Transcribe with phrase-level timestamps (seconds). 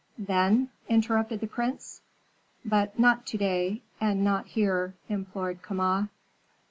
[0.17, 2.01] "Then?" interrupted the prince.
[2.65, 6.09] "But not to day, and not here," implored Kama.